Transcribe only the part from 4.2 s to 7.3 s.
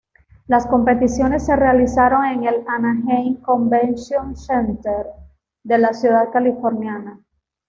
Center de la ciudad californiana.